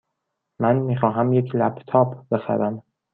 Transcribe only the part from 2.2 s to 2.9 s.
بخرم.